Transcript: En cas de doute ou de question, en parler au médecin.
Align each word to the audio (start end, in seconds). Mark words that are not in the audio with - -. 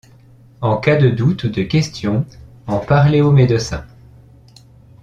En 0.61 0.77
cas 0.77 0.95
de 0.95 1.09
doute 1.11 1.43
ou 1.43 1.49
de 1.49 1.61
question, 1.61 2.25
en 2.65 2.79
parler 2.79 3.21
au 3.21 3.31
médecin. 3.31 3.85